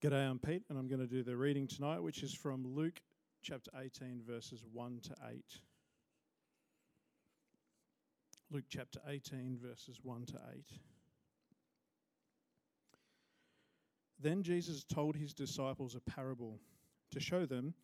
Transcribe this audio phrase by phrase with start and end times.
[0.00, 3.00] G'day, I'm Pete, and I'm going to do the reading tonight, which is from Luke
[3.42, 5.42] chapter 18, verses 1 to 8.
[8.52, 10.64] Luke chapter 18, verses 1 to 8.
[14.20, 16.60] Then Jesus told his disciples a parable
[17.10, 17.74] to show them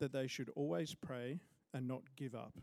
[0.00, 1.38] that they should always pray
[1.74, 2.56] and not give up.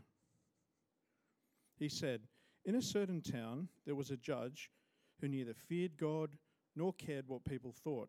[1.78, 2.22] He said,
[2.64, 4.68] In a certain town there was a judge
[5.20, 6.30] who neither feared God
[6.74, 8.08] nor cared what people thought.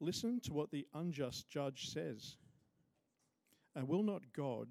[0.00, 2.36] Listen to what the unjust judge says.
[3.76, 4.68] And will not God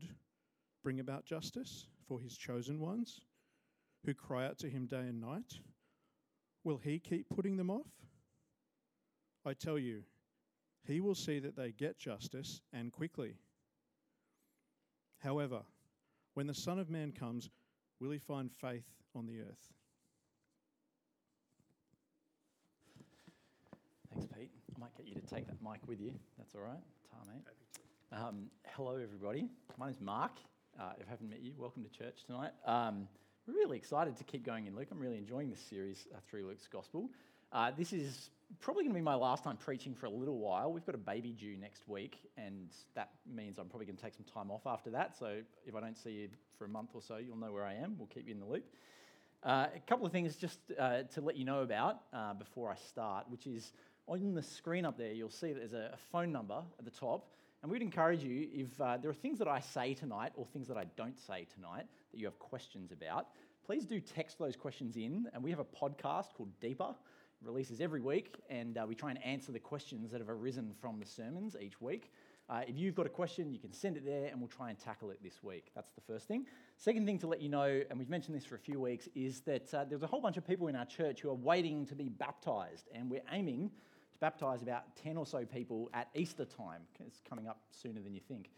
[0.83, 3.21] bring about justice for his chosen ones
[4.05, 5.59] who cry out to him day and night?
[6.63, 7.87] Will he keep putting them off?
[9.45, 10.03] I tell you,
[10.85, 13.35] he will see that they get justice and quickly.
[15.19, 15.61] However,
[16.33, 17.49] when the Son of Man comes,
[17.99, 19.73] will he find faith on the earth?
[24.11, 24.51] Thanks, Pete.
[24.68, 26.13] I might get you to take that mic with you.
[26.37, 26.79] That's all right.
[27.11, 28.17] Tar, mate.
[28.17, 29.49] Um, hello, everybody.
[29.77, 30.31] My name's Mark.
[30.79, 32.51] Uh, if I haven't met you, welcome to church tonight.
[32.65, 33.05] Um,
[33.45, 34.87] we're really excited to keep going in Luke.
[34.89, 37.09] I'm really enjoying this series uh, through Luke's Gospel.
[37.51, 38.29] Uh, this is
[38.61, 40.71] probably going to be my last time preaching for a little while.
[40.71, 44.13] We've got a baby due next week, and that means I'm probably going to take
[44.13, 45.17] some time off after that.
[45.19, 47.73] So if I don't see you for a month or so, you'll know where I
[47.73, 47.95] am.
[47.97, 48.63] We'll keep you in the loop.
[49.41, 52.75] Uh, a couple of things just uh, to let you know about uh, before I
[52.75, 53.71] start, which is
[54.09, 57.27] on the screen up there, you'll see that there's a phone number at the top.
[57.61, 60.67] And we'd encourage you, if uh, there are things that I say tonight or things
[60.69, 63.27] that I don't say tonight that you have questions about,
[63.65, 65.27] please do text those questions in.
[65.33, 66.95] And we have a podcast called Deeper,
[67.41, 70.73] it releases every week, and uh, we try and answer the questions that have arisen
[70.81, 72.11] from the sermons each week.
[72.49, 74.79] Uh, if you've got a question, you can send it there and we'll try and
[74.79, 75.67] tackle it this week.
[75.75, 76.47] That's the first thing.
[76.77, 79.41] Second thing to let you know, and we've mentioned this for a few weeks, is
[79.41, 81.95] that uh, there's a whole bunch of people in our church who are waiting to
[81.95, 83.69] be baptized, and we're aiming
[84.19, 86.81] baptize about 10 or so people at Easter time.
[87.05, 88.49] It's coming up sooner than you think.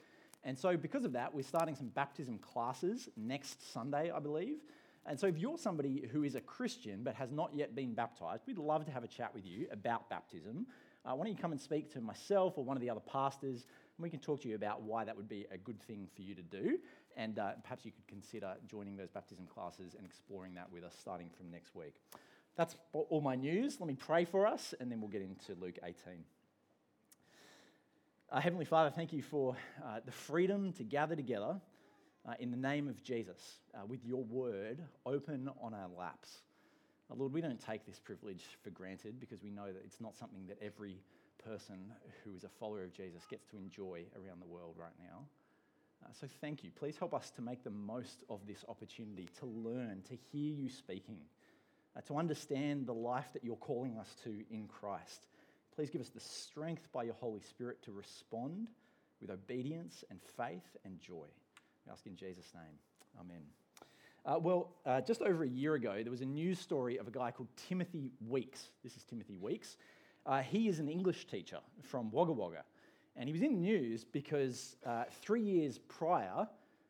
[0.44, 4.58] And so, because of that, we're starting some baptism classes next Sunday, I believe.
[5.06, 8.44] And so, if you're somebody who is a Christian but has not yet been baptized,
[8.48, 10.66] we'd love to have a chat with you about baptism.
[11.06, 13.66] Uh, why don't you come and speak to myself or one of the other pastors,
[13.98, 16.22] and we can talk to you about why that would be a good thing for
[16.22, 16.78] you to do.
[17.18, 20.96] And uh, perhaps you could consider joining those baptism classes and exploring that with us
[21.00, 21.96] starting from next week.
[22.56, 23.80] That's all my news.
[23.80, 25.96] Let me pray for us, and then we'll get into Luke 18.
[28.30, 31.60] Uh, Heavenly Father, thank you for uh, the freedom to gather together
[32.28, 36.30] uh, in the name of Jesus uh, with your word open on our laps.
[37.10, 40.16] Uh, Lord, we don't take this privilege for granted because we know that it's not
[40.16, 40.98] something that every
[41.44, 41.92] person
[42.24, 45.24] who is a follower of Jesus gets to enjoy around the world right now.
[46.04, 46.70] Uh, so thank you.
[46.72, 50.70] Please help us to make the most of this opportunity to learn, to hear you
[50.70, 51.18] speaking
[52.08, 55.28] to understand the life that you're calling us to in Christ.
[55.76, 58.70] Please give us the strength by your Holy Spirit to respond
[59.20, 61.26] with obedience and faith and joy.
[61.86, 62.74] We ask in Jesus' name.
[63.20, 63.42] Amen.
[64.26, 67.12] Uh, well, uh, just over a year ago, there was a news story of a
[67.12, 68.70] guy called Timothy Weeks.
[68.84, 69.78] This is Timothy Weeks.
[70.26, 72.64] Uh, he is an English teacher from Wagga Wagga.
[73.16, 76.48] And he was in the news because uh, three years prior,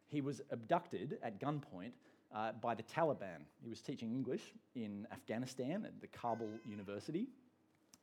[0.07, 1.91] he was abducted at gunpoint
[2.35, 3.45] uh, by the Taliban.
[3.61, 7.27] He was teaching English in Afghanistan at the Kabul University.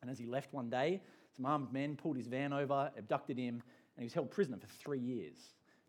[0.00, 1.00] And as he left one day,
[1.36, 3.62] some armed men pulled his van over, abducted him,
[3.96, 5.36] and he was held prisoner for three years.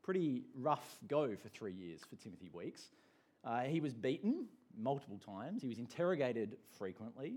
[0.03, 2.89] Pretty rough go for three years for Timothy Weeks.
[3.43, 4.45] Uh, he was beaten
[4.77, 7.35] multiple times, he was interrogated frequently.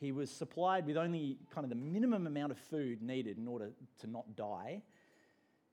[0.00, 3.70] He was supplied with only kind of the minimum amount of food needed in order
[4.00, 4.82] to not die.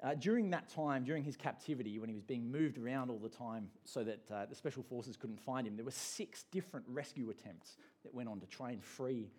[0.06, 3.28] Uh, during that time, during his captivity, when he was being moved around all the
[3.28, 7.32] time so that uh, the special forces couldn't find him, there were six different rescue
[7.32, 9.32] attempts that went on to try and free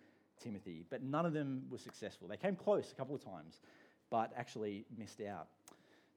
[0.43, 2.27] Timothy, but none of them were successful.
[2.27, 3.61] They came close a couple of times,
[4.09, 5.47] but actually missed out.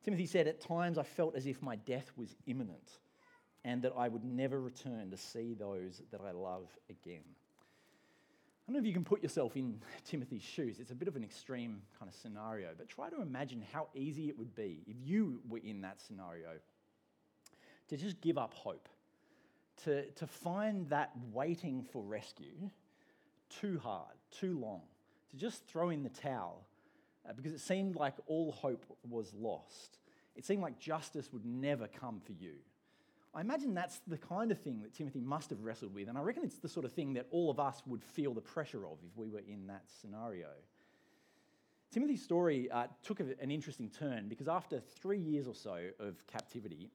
[0.05, 2.99] Timothy said, At times I felt as if my death was imminent
[3.65, 7.23] and that I would never return to see those that I love again.
[8.71, 10.79] I don't know if you can put yourself in Timothy's shoes.
[10.79, 14.29] It's a bit of an extreme kind of scenario, but try to imagine how easy
[14.29, 16.51] it would be if you were in that scenario
[17.89, 18.89] to just give up hope,
[19.83, 22.71] to, to find that waiting for rescue
[23.49, 24.83] too hard, too long,
[25.31, 26.65] to just throw in the towel
[27.29, 29.99] uh, because it seemed like all hope was lost.
[30.37, 32.53] It seemed like justice would never come for you.
[33.33, 36.21] I imagine that's the kind of thing that Timothy must have wrestled with, and I
[36.21, 38.99] reckon it's the sort of thing that all of us would feel the pressure of
[39.07, 40.49] if we were in that scenario.
[41.93, 46.91] Timothy's story uh, took an interesting turn because after three years or so of captivity,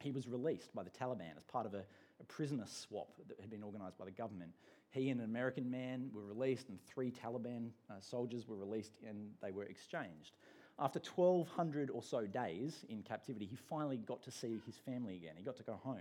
[0.00, 1.84] he was released by the Taliban as part of a,
[2.20, 4.52] a prisoner swap that had been organised by the government.
[4.90, 9.30] He and an American man were released, and three Taliban uh, soldiers were released, and
[9.40, 10.32] they were exchanged.
[10.78, 15.34] After 1,200 or so days in captivity, he finally got to see his family again.
[15.36, 15.98] He got to go home.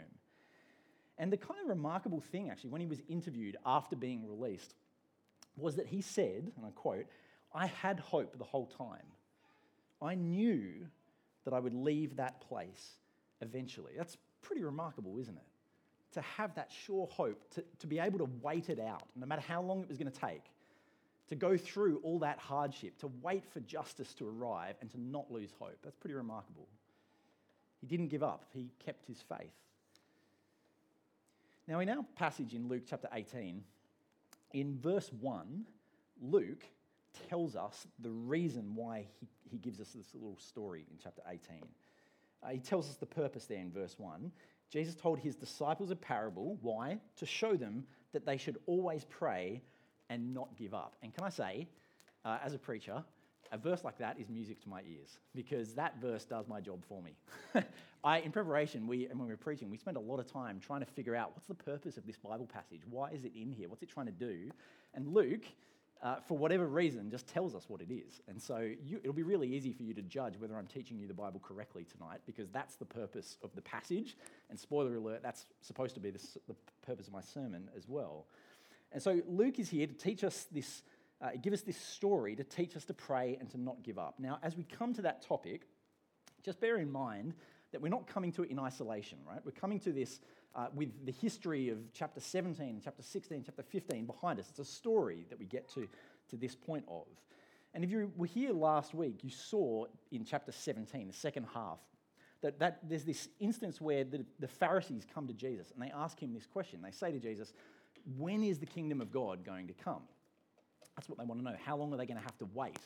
[1.18, 4.74] And the kind of remarkable thing, actually, when he was interviewed after being released,
[5.58, 7.06] was that he said, and I quote,
[7.54, 9.06] I had hope the whole time.
[10.02, 10.88] I knew
[11.44, 12.98] that I would leave that place
[13.42, 13.94] eventually.
[13.98, 15.44] That's pretty remarkable, isn't it?
[16.14, 19.42] To have that sure hope, to, to be able to wait it out, no matter
[19.42, 20.44] how long it was going to take,
[21.32, 25.32] to go through all that hardship, to wait for justice to arrive and to not
[25.32, 25.78] lose hope.
[25.82, 26.68] That's pretty remarkable.
[27.80, 29.54] He didn't give up, he kept his faith.
[31.70, 33.64] Now, in our passage in Luke chapter 18,
[34.52, 35.64] in verse 1,
[36.22, 36.66] Luke
[37.30, 41.62] tells us the reason why he, he gives us this little story in chapter 18.
[42.44, 44.34] Uh, he tells us the purpose there in verse 1.
[44.70, 46.58] Jesus told his disciples a parable.
[46.62, 47.00] Why?
[47.16, 49.62] To show them that they should always pray
[50.12, 50.96] and not give up.
[51.02, 51.68] And can I say,
[52.26, 53.04] uh, as a preacher,
[53.54, 56.84] a verse like that is music to my ears because that verse does my job
[56.88, 57.16] for me.
[58.04, 60.60] I, in preparation, we, and when we were preaching, we spent a lot of time
[60.60, 62.82] trying to figure out what's the purpose of this Bible passage?
[62.90, 63.70] Why is it in here?
[63.70, 64.52] What's it trying to do?
[64.94, 65.46] And Luke
[66.04, 68.22] uh, for whatever reason, just tells us what it is.
[68.28, 71.08] And so you, it'll be really easy for you to judge whether I'm teaching you
[71.08, 74.18] the Bible correctly tonight, because that's the purpose of the passage.
[74.50, 78.26] And spoiler alert, that's supposed to be the, the purpose of my sermon as well.
[78.92, 80.84] And so Luke is here to teach us this,
[81.22, 84.16] uh, give us this story to teach us to pray and to not give up.
[84.20, 85.62] Now, as we come to that topic,
[86.44, 87.34] just bear in mind
[87.72, 89.40] that we're not coming to it in isolation, right?
[89.46, 90.20] We're coming to this
[90.56, 94.48] uh, with the history of chapter 17, chapter 16, chapter 15 behind us.
[94.50, 95.88] It's a story that we get to,
[96.30, 97.06] to this point of.
[97.74, 101.80] And if you were here last week, you saw in chapter 17, the second half,
[102.42, 106.20] that, that there's this instance where the, the Pharisees come to Jesus and they ask
[106.20, 106.82] him this question.
[106.82, 107.54] They say to Jesus,
[108.18, 110.04] When is the kingdom of God going to come?
[110.96, 111.56] That's what they want to know.
[111.64, 112.80] How long are they going to have to wait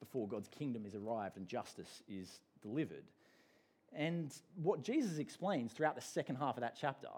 [0.00, 3.04] before God's kingdom is arrived and justice is delivered?
[3.92, 4.32] And
[4.62, 7.08] what Jesus explains throughout the second half of that chapter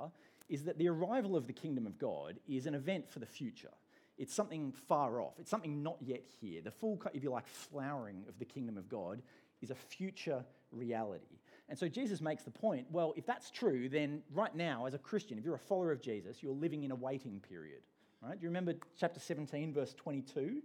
[0.48, 3.72] is that the arrival of the kingdom of God is an event for the future.
[4.18, 6.62] It's something far off, it's something not yet here.
[6.62, 9.20] The full, if you like, flowering of the kingdom of God
[9.60, 11.38] is a future reality.
[11.68, 14.98] And so Jesus makes the point well, if that's true, then right now, as a
[14.98, 17.80] Christian, if you're a follower of Jesus, you're living in a waiting period.
[18.22, 18.38] Right?
[18.38, 20.62] Do you remember chapter 17, verse 22?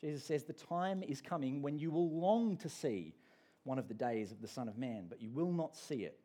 [0.00, 3.14] Jesus says, The time is coming when you will long to see
[3.64, 6.18] one of the days of the Son of Man, but you will not see it.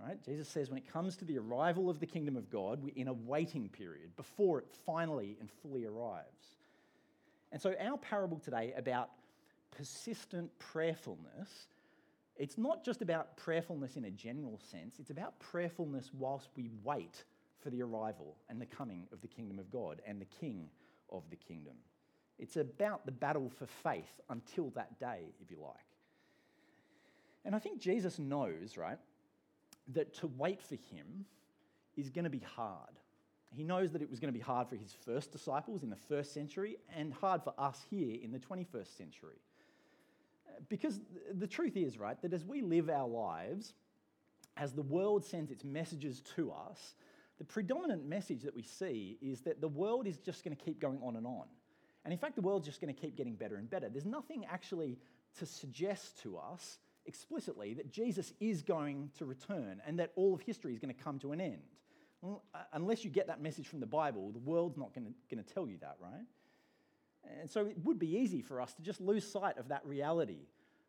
[0.00, 0.22] Right?
[0.24, 3.08] Jesus says when it comes to the arrival of the kingdom of God, we're in
[3.08, 6.56] a waiting period before it finally and fully arrives.
[7.52, 9.10] And so, our parable today about
[9.70, 11.68] persistent prayerfulness,
[12.36, 17.24] it's not just about prayerfulness in a general sense, it's about prayerfulness whilst we wait
[17.60, 20.68] for the arrival and the coming of the kingdom of God and the king
[21.10, 21.74] of the kingdom.
[22.38, 25.76] It's about the battle for faith until that day, if you like.
[27.44, 28.98] And I think Jesus knows, right,
[29.92, 31.26] that to wait for him
[31.96, 32.98] is going to be hard.
[33.54, 35.96] He knows that it was going to be hard for his first disciples in the
[35.96, 39.38] first century and hard for us here in the 21st century.
[40.68, 41.00] Because
[41.32, 43.74] the truth is, right, that as we live our lives,
[44.56, 46.94] as the world sends its messages to us,
[47.38, 50.80] the predominant message that we see is that the world is just going to keep
[50.80, 51.46] going on and on.
[52.04, 53.88] And in fact, the world's just going to keep getting better and better.
[53.88, 54.98] There's nothing actually
[55.38, 60.40] to suggest to us explicitly that Jesus is going to return and that all of
[60.40, 61.62] history is going to come to an end.
[62.24, 62.36] Uh,
[62.72, 65.54] unless you get that message from the Bible, the world's not going to, going to
[65.54, 66.24] tell you that, right?
[67.40, 70.46] And so it would be easy for us to just lose sight of that reality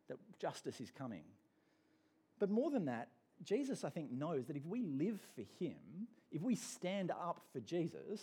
[0.09, 1.23] that justice is coming.
[2.39, 3.09] But more than that,
[3.43, 7.59] Jesus, I think, knows that if we live for Him, if we stand up for
[7.59, 8.21] Jesus,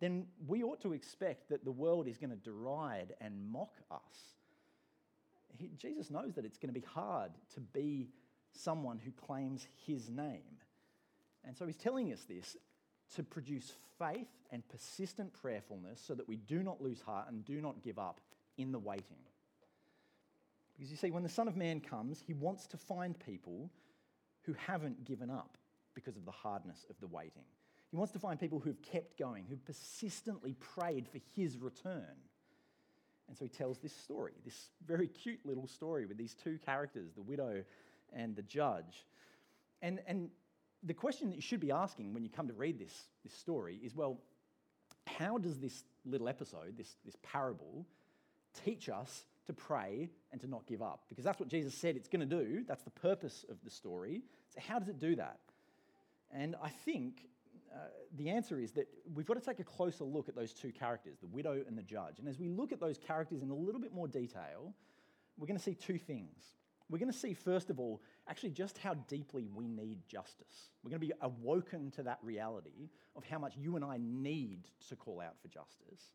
[0.00, 4.32] then we ought to expect that the world is going to deride and mock us
[5.58, 8.08] he, Jesus knows that it's going to be hard to be
[8.52, 10.58] someone who claims his name.
[11.44, 12.56] And so he's telling us this
[13.16, 17.60] to produce faith and persistent prayerfulness so that we do not lose heart and do
[17.60, 18.20] not give up
[18.58, 19.18] in the waiting.
[20.74, 23.70] Because you see, when the Son of Man comes, he wants to find people
[24.42, 25.56] who haven't given up
[25.94, 27.44] because of the hardness of the waiting.
[27.90, 32.16] He wants to find people who've kept going, who've persistently prayed for his return.
[33.28, 37.12] And so he tells this story, this very cute little story with these two characters,
[37.14, 37.62] the widow
[38.12, 39.06] and the judge.
[39.82, 40.30] And, and
[40.82, 43.78] the question that you should be asking when you come to read this, this story
[43.82, 44.18] is well,
[45.06, 47.86] how does this little episode, this, this parable,
[48.64, 51.04] teach us to pray and to not give up?
[51.08, 52.64] Because that's what Jesus said it's going to do.
[52.66, 54.22] That's the purpose of the story.
[54.54, 55.38] So, how does it do that?
[56.32, 57.26] And I think
[57.74, 57.78] uh,
[58.16, 61.18] the answer is that we've got to take a closer look at those two characters,
[61.20, 62.18] the widow and the judge.
[62.18, 64.74] And as we look at those characters in a little bit more detail,
[65.38, 66.42] we're going to see two things.
[66.88, 70.70] We're going to see, first of all, actually just how deeply we need justice.
[70.82, 74.68] We're going to be awoken to that reality of how much you and I need
[74.88, 76.12] to call out for justice.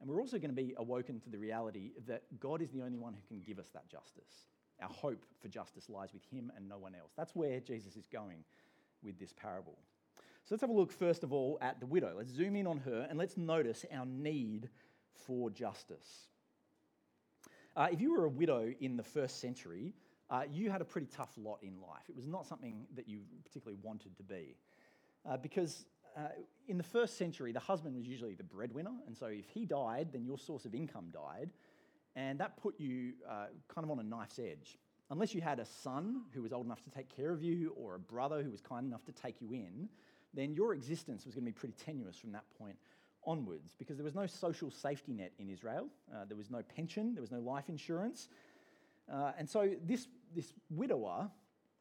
[0.00, 2.98] And we're also going to be awoken to the reality that God is the only
[2.98, 4.48] one who can give us that justice.
[4.80, 7.12] Our hope for justice lies with Him and no one else.
[7.16, 8.44] That's where Jesus is going
[9.02, 9.78] with this parable.
[10.44, 12.14] So let's have a look, first of all, at the widow.
[12.16, 14.68] Let's zoom in on her and let's notice our need
[15.26, 16.28] for justice.
[17.76, 19.92] Uh, if you were a widow in the first century,
[20.30, 22.04] uh, you had a pretty tough lot in life.
[22.08, 24.56] It was not something that you particularly wanted to be.
[25.28, 25.84] Uh, because
[26.16, 26.28] uh,
[26.68, 30.08] in the first century, the husband was usually the breadwinner, and so if he died,
[30.10, 31.50] then your source of income died,
[32.14, 34.78] and that put you uh, kind of on a knife's edge.
[35.10, 37.96] Unless you had a son who was old enough to take care of you, or
[37.96, 39.90] a brother who was kind enough to take you in,
[40.32, 42.76] then your existence was going to be pretty tenuous from that point
[43.26, 45.88] onwards because there was no social safety net in Israel.
[46.12, 48.28] Uh, there was no pension, there was no life insurance.
[49.12, 51.30] Uh, and so this, this widower,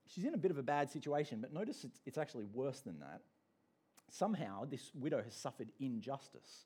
[0.08, 3.00] she's in a bit of a bad situation, but notice it's, it's actually worse than
[3.00, 3.22] that.
[4.10, 6.66] Somehow, this widow has suffered injustice.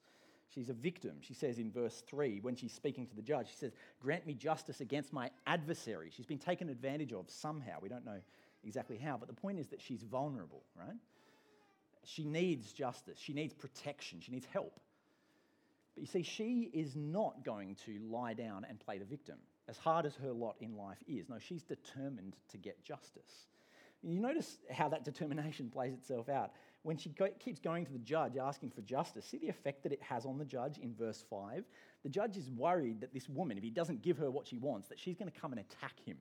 [0.54, 1.18] She's a victim.
[1.22, 3.72] She says in verse 3, when she's speaking to the judge, she says,
[4.02, 6.12] Grant me justice against my adversary.
[6.16, 7.78] She's been taken advantage of somehow.
[7.82, 8.20] We don't know
[8.64, 10.98] exactly how, but the point is that she's vulnerable, right?
[12.14, 13.20] She needs justice.
[13.20, 14.20] She needs protection.
[14.22, 14.80] She needs help.
[15.94, 19.38] But you see, she is not going to lie down and play the victim
[19.68, 21.30] as hard as her lot in life is.
[21.30, 23.48] No, she's determined to get justice.
[24.02, 26.52] You notice how that determination plays itself out.
[26.84, 29.92] When she go, keeps going to the judge asking for justice, see the effect that
[29.92, 31.64] it has on the judge in verse 5?
[32.04, 34.88] The judge is worried that this woman, if he doesn't give her what she wants,
[34.88, 36.18] that she's going to come and attack him.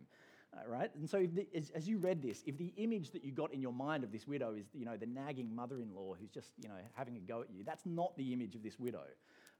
[0.59, 0.91] Uh, right?
[0.95, 3.61] And so, the, as, as, you read this, if the image that you got in
[3.61, 6.75] your mind of this widow is, you know, the nagging mother-in-law who's just, you know,
[6.95, 9.05] having a go at you, that's not the image of this widow.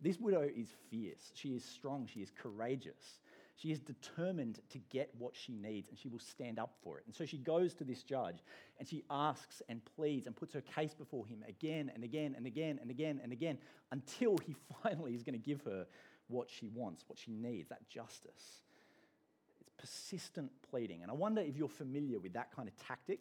[0.01, 1.33] This widow is fierce.
[1.35, 2.09] She is strong.
[2.13, 3.21] She is courageous.
[3.57, 7.05] She is determined to get what she needs and she will stand up for it.
[7.07, 8.37] And so she goes to this judge
[8.79, 12.47] and she asks and pleads and puts her case before him again and again and
[12.47, 13.59] again and again and again
[13.91, 15.87] until he finally is going to give her
[16.29, 18.63] what she wants, what she needs, that justice.
[19.79, 21.03] Persistent pleading.
[21.03, 23.21] And I wonder if you're familiar with that kind of tactic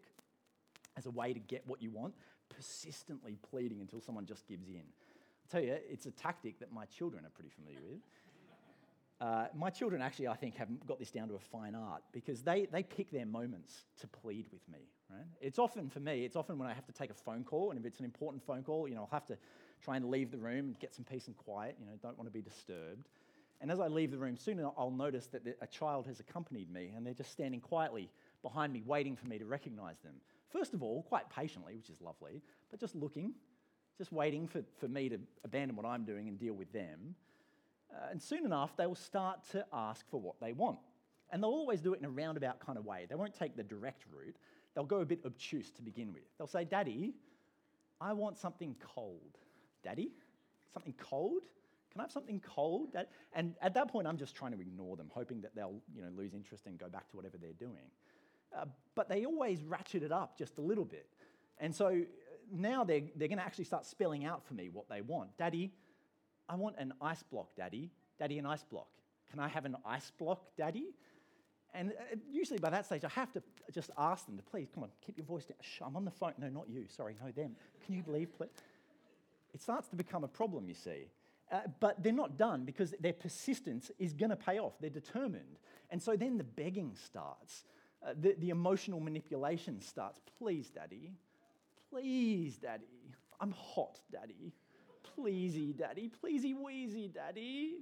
[0.97, 2.13] as a way to get what you want,
[2.49, 4.75] persistently pleading until someone just gives in.
[4.75, 7.99] I'll tell you, it's a tactic that my children are pretty familiar with.
[9.19, 12.43] Uh, my children actually, I think, have got this down to a fine art because
[12.43, 14.77] they, they pick their moments to plead with me,
[15.09, 15.25] right?
[15.41, 17.79] It's often, for me, it's often when I have to take a phone call, and
[17.79, 19.37] if it's an important phone call, you know, I'll have to
[19.81, 22.27] try and leave the room and get some peace and quiet, you know, don't want
[22.27, 23.09] to be disturbed.
[23.59, 26.93] And as I leave the room, soon I'll notice that a child has accompanied me,
[26.95, 28.09] and they're just standing quietly
[28.43, 30.13] behind me, waiting for me to recognize them.
[30.51, 33.33] First of all, quite patiently, which is lovely, but just looking,
[33.97, 37.15] just waiting for, for me to abandon what I'm doing and deal with them.
[37.91, 40.77] Uh, and soon enough, they will start to ask for what they want.
[41.31, 43.05] And they'll always do it in a roundabout kind of way.
[43.09, 44.35] They won't take the direct route.
[44.75, 46.23] They'll go a bit obtuse to begin with.
[46.37, 47.13] They'll say, Daddy,
[47.99, 49.37] I want something cold.
[49.83, 50.11] Daddy,
[50.71, 51.43] something cold?
[51.97, 52.93] Can I have something cold?
[52.93, 53.07] Dad?
[53.33, 56.09] And at that point, I'm just trying to ignore them, hoping that they'll you know,
[56.15, 57.89] lose interest and go back to whatever they're doing.
[58.55, 61.07] Uh, but they always ratchet it up just a little bit.
[61.57, 61.91] And so uh,
[62.53, 65.35] now they're, they're going to actually start spelling out for me what they want.
[65.39, 65.73] Daddy,
[66.47, 67.89] I want an ice block, Daddy.
[68.19, 68.89] Daddy, an ice block.
[69.31, 70.93] Can I have an ice block, Daddy?
[71.73, 73.41] And uh, usually by that stage, I have to
[73.73, 75.57] just ask them to please, come on, keep your voice down.
[75.61, 76.33] Shh, I'm on the phone.
[76.37, 76.85] No, not you.
[76.95, 77.55] Sorry, no, them.
[77.87, 78.29] Can you believe?
[78.39, 81.07] It starts to become a problem, you see.
[81.51, 84.73] Uh, but they're not done because their persistence is going to pay off.
[84.81, 85.59] They're determined.
[85.89, 87.63] And so then the begging starts,
[88.05, 90.19] uh, the, the emotional manipulation starts.
[90.37, 91.13] Please, Daddy.
[91.89, 92.83] Please, Daddy.
[93.39, 94.51] I'm hot, Daddy
[95.17, 97.77] pleasey, daddy, pleasey wheezy, daddy.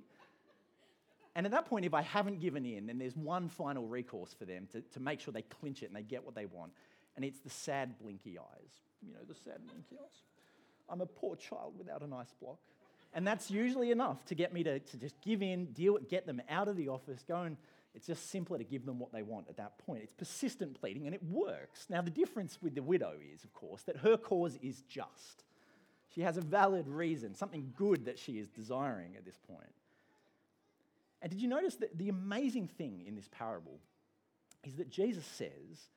[1.35, 4.45] And at that point, if I haven't given in, then there's one final recourse for
[4.45, 6.71] them to, to make sure they clinch it and they get what they want.
[7.15, 8.71] And it's the sad blinky eyes.
[9.05, 10.21] You know, the sad blinky eyes.
[10.89, 12.59] I'm a poor child without an ice block.
[13.15, 16.41] And that's usually enough to get me to, to just give in, deal, get them
[16.49, 17.57] out of the office, go and
[17.95, 20.03] it's just simpler to give them what they want at that point.
[20.03, 21.85] It's persistent pleading and it works.
[21.89, 25.45] Now, the difference with the widow is, of course, that her cause is just.
[26.13, 29.73] She has a valid reason, something good that she is desiring at this point.
[31.21, 33.79] And did you notice that the amazing thing in this parable
[34.65, 35.89] is that Jesus says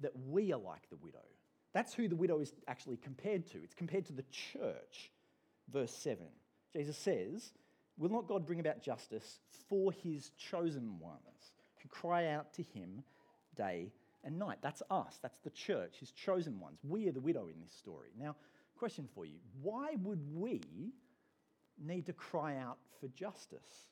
[0.00, 1.24] that we are like the widow.
[1.72, 3.58] That's who the widow is actually compared to.
[3.62, 5.10] It's compared to the church.
[5.72, 6.26] Verse 7.
[6.72, 7.52] Jesus says,
[7.96, 13.02] Will not God bring about justice for his chosen ones who cry out to him
[13.56, 14.58] day and night?
[14.62, 15.18] That's us.
[15.20, 16.78] That's the church, his chosen ones.
[16.84, 18.10] We are the widow in this story.
[18.18, 18.36] Now,
[18.78, 20.62] question for you why would we
[21.84, 23.88] need to cry out for justice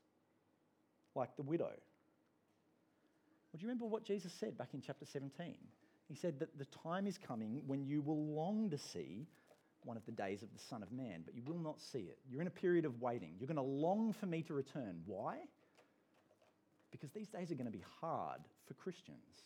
[1.16, 1.64] like the widow?
[1.64, 5.54] Well, do you remember what Jesus said back in chapter 17?
[6.08, 9.26] He said that the time is coming when you will long to see
[9.84, 12.18] one of the days of the Son of Man, but you will not see it.
[12.28, 13.34] You're in a period of waiting.
[13.38, 15.00] You're going to long for me to return.
[15.06, 15.38] Why?
[16.90, 19.44] Because these days are going to be hard for Christians.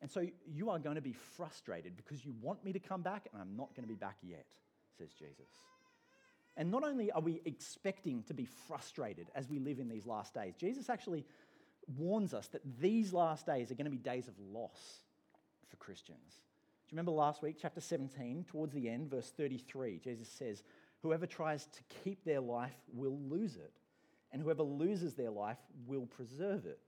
[0.00, 3.28] And so you are going to be frustrated because you want me to come back,
[3.32, 4.46] and I'm not going to be back yet,
[4.98, 5.50] says Jesus.
[6.56, 10.34] And not only are we expecting to be frustrated as we live in these last
[10.34, 11.24] days, Jesus actually
[11.96, 14.98] warns us that these last days are going to be days of loss
[15.70, 16.42] for Christians.
[16.92, 19.98] You remember last week, chapter 17, towards the end, verse 33?
[20.04, 20.62] Jesus says,
[21.00, 23.72] Whoever tries to keep their life will lose it,
[24.30, 25.56] and whoever loses their life
[25.86, 26.78] will preserve it.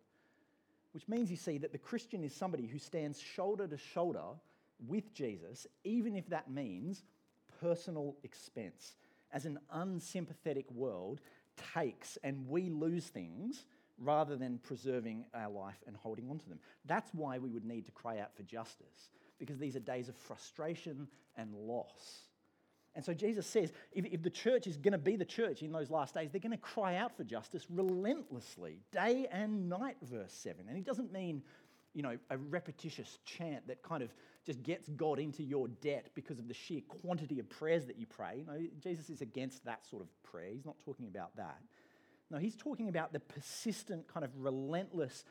[0.93, 4.25] Which means, you see, that the Christian is somebody who stands shoulder to shoulder
[4.87, 7.03] with Jesus, even if that means
[7.63, 8.97] personal expense,
[9.33, 11.23] as an unsympathetic world
[11.73, 13.65] takes and we lose things
[13.99, 16.59] rather than preserving our life and holding on to them.
[16.85, 20.17] That's why we would need to cry out for justice, because these are days of
[20.17, 22.29] frustration and loss.
[22.95, 25.73] And so Jesus says if, if the church is going to be the church in
[25.73, 30.33] those last days, they're going to cry out for justice relentlessly, day and night, verse
[30.33, 30.67] 7.
[30.69, 31.43] And he doesn't mean,
[31.93, 34.15] you know, a repetitious chant that kind of
[34.47, 38.07] just gets God into your debt because of the sheer quantity of prayers that you
[38.07, 38.45] pray.
[38.47, 40.51] No, Jesus is against that sort of prayer.
[40.53, 41.59] He's not talking about that.
[42.31, 45.25] No, he's talking about the persistent, kind of relentless,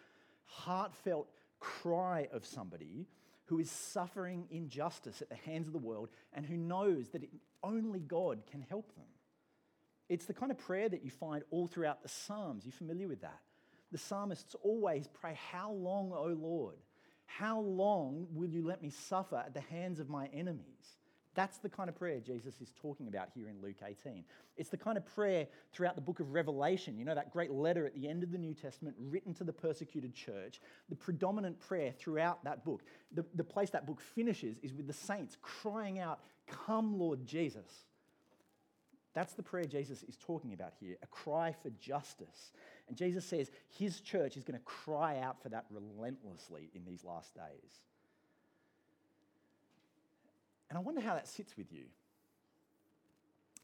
[0.46, 1.28] heartfelt
[1.60, 3.08] cry of somebody
[3.46, 7.28] who is suffering injustice at the hands of the world and who knows that
[7.64, 9.06] only God can help them.
[10.10, 12.66] It's the kind of prayer that you find all throughout the Psalms.
[12.66, 13.40] You familiar with that?
[13.92, 16.78] The psalmists always pray, How long, O Lord?
[17.26, 20.98] How long will you let me suffer at the hands of my enemies?
[21.36, 24.24] That's the kind of prayer Jesus is talking about here in Luke 18.
[24.56, 26.98] It's the kind of prayer throughout the book of Revelation.
[26.98, 29.54] You know, that great letter at the end of the New Testament written to the
[29.54, 30.62] persecuted church.
[30.90, 34.94] The predominant prayer throughout that book, the, the place that book finishes is with the
[34.94, 37.86] saints crying out, Come, Lord Jesus.
[39.14, 42.52] That's the prayer Jesus is talking about here a cry for justice.
[42.88, 47.04] And Jesus says his church is going to cry out for that relentlessly in these
[47.04, 47.82] last days.
[50.74, 51.84] And I wonder how that sits with you.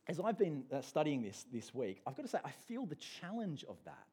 [0.08, 2.98] As I've been uh, studying this this week, I've got to say, I feel the
[3.20, 4.06] challenge of that.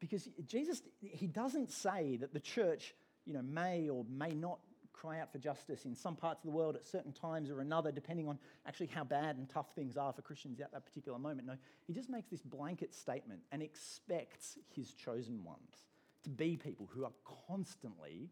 [0.00, 2.92] Because Jesus, he doesn't say that the church,
[3.24, 4.58] you know, may or may not
[4.92, 7.92] cry out for justice in some parts of the world at certain times or another,
[7.92, 11.46] depending on actually how bad and tough things are for Christians at that particular moment.
[11.46, 11.54] No,
[11.86, 15.84] he just makes this blanket statement and expects his chosen ones
[16.24, 17.12] to be people who are
[17.46, 18.28] constantly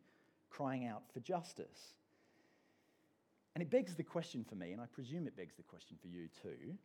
[0.50, 1.94] crying out for justice.
[3.54, 6.08] And it begs the question for me, and I presume it begs the question for
[6.08, 6.76] you too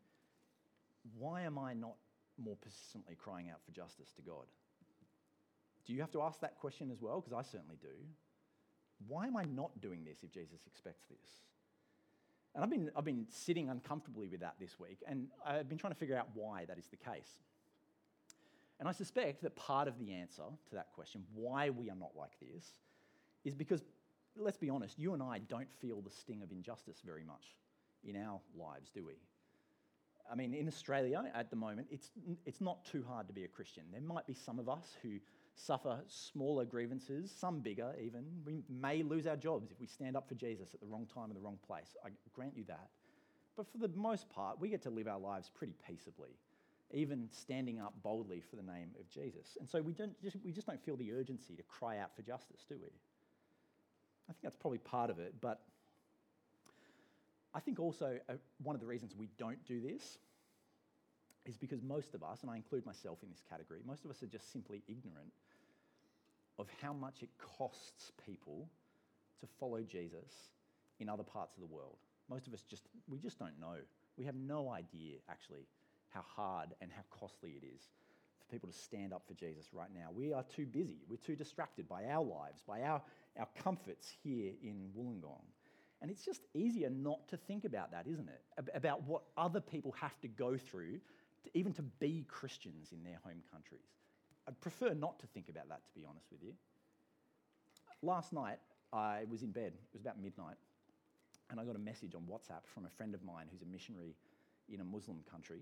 [1.17, 1.95] why am I not
[2.43, 4.45] more persistently crying out for justice to God?
[5.85, 7.21] Do you have to ask that question as well?
[7.21, 7.93] Because I certainly do.
[9.07, 11.29] Why am I not doing this if Jesus expects this?
[12.55, 15.93] And I've been, I've been sitting uncomfortably with that this week, and I've been trying
[15.93, 17.43] to figure out why that is the case.
[18.79, 22.11] And I suspect that part of the answer to that question, why we are not
[22.17, 22.65] like this,
[23.43, 23.83] is because
[24.37, 27.55] let's be honest, you and I don't feel the sting of injustice very much
[28.03, 29.13] in our lives, do we?
[30.31, 32.11] I mean, in Australia at the moment, it's,
[32.45, 33.83] it's not too hard to be a Christian.
[33.91, 35.19] There might be some of us who
[35.55, 38.25] suffer smaller grievances, some bigger even.
[38.43, 41.29] We may lose our jobs if we stand up for Jesus at the wrong time
[41.29, 41.95] in the wrong place.
[42.03, 42.89] I grant you that.
[43.55, 46.31] But for the most part, we get to live our lives pretty peaceably,
[46.91, 49.57] even standing up boldly for the name of Jesus.
[49.59, 52.21] And so we, don't just, we just don't feel the urgency to cry out for
[52.21, 52.89] justice, do we?
[54.29, 55.61] I think that's probably part of it, but
[57.53, 58.33] I think also uh,
[58.63, 60.17] one of the reasons we don't do this
[61.45, 64.21] is because most of us, and I include myself in this category, most of us
[64.23, 65.31] are just simply ignorant
[66.57, 68.67] of how much it costs people
[69.39, 70.49] to follow Jesus
[70.99, 71.97] in other parts of the world.
[72.29, 73.75] Most of us just, we just don't know.
[74.17, 75.67] We have no idea, actually,
[76.09, 77.81] how hard and how costly it is
[78.55, 80.07] people to stand up for Jesus right now.
[80.15, 80.99] We are too busy.
[81.09, 83.01] We're too distracted by our lives, by our
[83.39, 85.43] our comforts here in Wollongong.
[86.01, 88.69] And it's just easier not to think about that, isn't it?
[88.73, 90.99] About what other people have to go through
[91.43, 93.87] to, even to be Christians in their home countries.
[94.47, 96.53] I'd prefer not to think about that, to be honest with you.
[98.01, 98.59] Last night,
[98.93, 99.73] I was in bed.
[99.73, 100.57] It was about midnight.
[101.49, 104.15] And I got a message on WhatsApp from a friend of mine who's a missionary
[104.69, 105.61] in a Muslim country.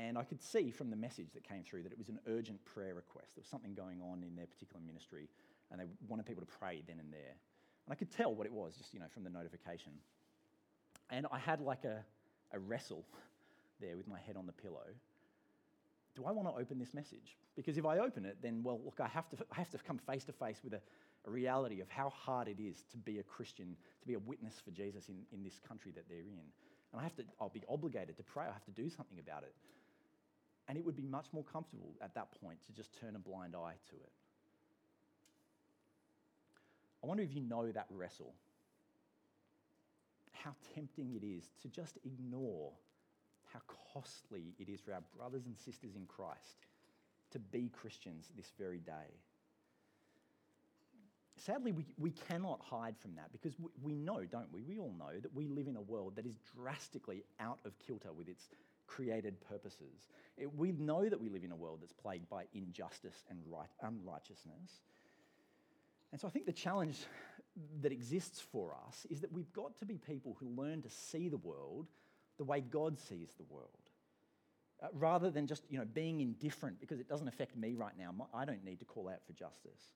[0.00, 2.64] And I could see from the message that came through that it was an urgent
[2.64, 3.34] prayer request.
[3.34, 5.28] There was something going on in their particular ministry,
[5.70, 7.36] and they wanted people to pray then and there.
[7.86, 9.92] And I could tell what it was just, you know, from the notification.
[11.10, 12.02] And I had like a,
[12.52, 13.04] a wrestle
[13.80, 14.88] there with my head on the pillow.
[16.16, 17.36] Do I want to open this message?
[17.54, 19.98] Because if I open it, then, well, look, I have to, I have to come
[19.98, 20.80] face to face with a,
[21.26, 24.54] a reality of how hard it is to be a Christian, to be a witness
[24.64, 26.48] for Jesus in, in this country that they're in.
[26.92, 28.46] And I have to, I'll be obligated to pray.
[28.48, 29.54] I have to do something about it.
[30.70, 33.56] And it would be much more comfortable at that point to just turn a blind
[33.56, 34.12] eye to it.
[37.02, 38.34] I wonder if you know that wrestle.
[40.30, 42.70] How tempting it is to just ignore
[43.52, 43.58] how
[43.92, 46.66] costly it is for our brothers and sisters in Christ
[47.32, 49.10] to be Christians this very day.
[51.36, 54.62] Sadly, we, we cannot hide from that because we, we know, don't we?
[54.62, 58.12] We all know that we live in a world that is drastically out of kilter
[58.12, 58.44] with its
[58.90, 60.08] created purposes.
[60.36, 63.68] It, we know that we live in a world that's plagued by injustice and right,
[63.82, 64.82] unrighteousness.
[66.12, 66.98] And so I think the challenge
[67.82, 71.28] that exists for us is that we've got to be people who learn to see
[71.28, 71.86] the world
[72.36, 73.68] the way God sees the world.
[74.82, 78.14] Uh, rather than just you know, being indifferent because it doesn't affect me right now.
[78.32, 79.92] I don't need to call out for justice.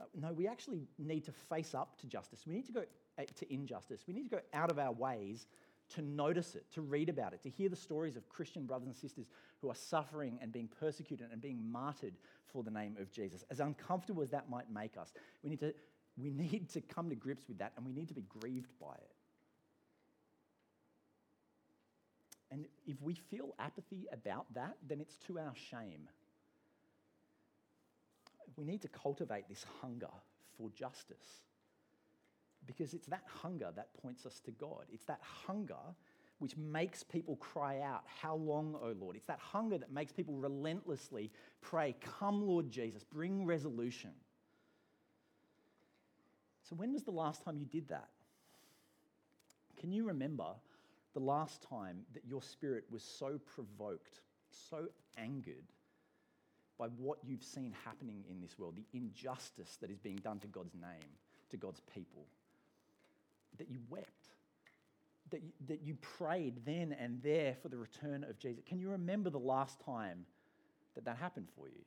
[0.00, 2.40] Uh, no, we actually need to face up to justice.
[2.46, 2.84] We need to go
[3.18, 4.00] uh, to injustice.
[4.08, 5.46] We need to go out of our ways
[5.90, 8.96] to notice it, to read about it, to hear the stories of Christian brothers and
[8.96, 9.26] sisters
[9.60, 12.14] who are suffering and being persecuted and being martyred
[12.46, 13.44] for the name of Jesus.
[13.50, 15.74] As uncomfortable as that might make us, we need to,
[16.16, 18.94] we need to come to grips with that and we need to be grieved by
[18.94, 19.10] it.
[22.50, 26.08] And if we feel apathy about that, then it's to our shame.
[28.56, 30.10] We need to cultivate this hunger
[30.56, 31.42] for justice
[32.66, 34.84] because it's that hunger that points us to God.
[34.92, 35.94] It's that hunger
[36.38, 39.16] which makes people cry out, How long, O Lord?
[39.16, 44.10] It's that hunger that makes people relentlessly pray, Come, Lord Jesus, bring resolution.
[46.68, 48.08] So, when was the last time you did that?
[49.78, 50.46] Can you remember
[51.12, 55.72] the last time that your spirit was so provoked, so angered
[56.78, 60.48] by what you've seen happening in this world, the injustice that is being done to
[60.48, 61.10] God's name,
[61.50, 62.26] to God's people?
[63.58, 64.28] That you wept,
[65.30, 68.62] that you, that you prayed then and there for the return of Jesus.
[68.66, 70.26] Can you remember the last time
[70.94, 71.84] that that happened for you?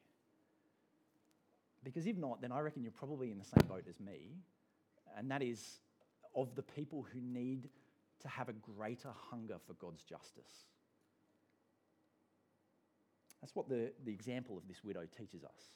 [1.83, 4.37] Because if not, then I reckon you're probably in the same boat as me,
[5.17, 5.79] and that is
[6.35, 7.69] of the people who need
[8.21, 10.65] to have a greater hunger for God's justice.
[13.41, 15.71] That's what the, the example of this widow teaches us.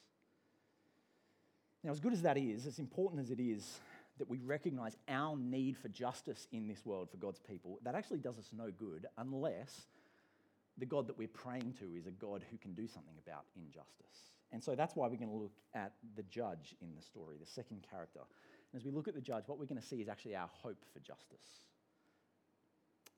[1.84, 3.80] Now, as good as that is, as important as it is
[4.18, 8.18] that we recognize our need for justice in this world for God's people, that actually
[8.18, 9.86] does us no good unless
[10.78, 14.32] the God that we're praying to is a God who can do something about injustice.
[14.52, 17.46] And so that's why we're going to look at the judge in the story, the
[17.46, 18.20] second character.
[18.72, 20.48] And as we look at the judge, what we're going to see is actually our
[20.62, 21.64] hope for justice.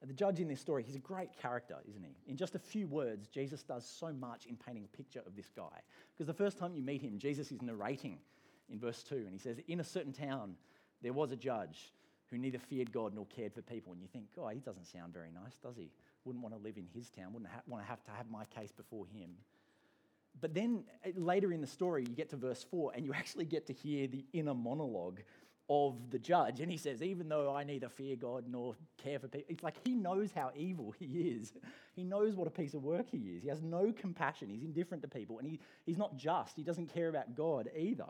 [0.06, 2.14] The judge in this story, he's a great character, isn't he?
[2.30, 5.50] In just a few words, Jesus does so much in painting a picture of this
[5.56, 5.80] guy.
[6.12, 8.18] Because the first time you meet him, Jesus is narrating
[8.68, 10.56] in verse 2, and he says, In a certain town,
[11.02, 11.92] there was a judge
[12.30, 13.92] who neither feared God nor cared for people.
[13.92, 15.90] And you think, oh, he doesn't sound very nice, does he?
[16.24, 18.44] Wouldn't want to live in his town, wouldn't ha- want to have to have my
[18.46, 19.30] case before him.
[20.40, 23.44] But then uh, later in the story, you get to verse 4 and you actually
[23.44, 25.20] get to hear the inner monologue
[25.70, 26.60] of the judge.
[26.60, 29.76] And he says, Even though I neither fear God nor care for people, it's like
[29.84, 31.52] he knows how evil he is.
[31.94, 33.42] He knows what a piece of work he is.
[33.42, 34.48] He has no compassion.
[34.48, 35.38] He's indifferent to people.
[35.38, 36.56] And he, he's not just.
[36.56, 38.04] He doesn't care about God either.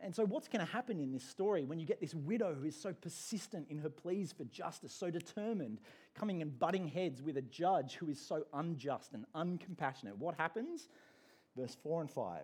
[0.00, 2.66] And so, what's going to happen in this story when you get this widow who
[2.66, 5.80] is so persistent in her pleas for justice, so determined,
[6.14, 10.18] coming and butting heads with a judge who is so unjust and uncompassionate?
[10.18, 10.88] What happens?
[11.56, 12.42] Verse 4 and 5.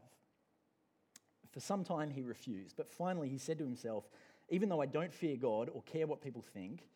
[1.51, 4.09] For some time he refused, but finally he said to himself,
[4.49, 6.89] Even though I don't fear God or care what people think,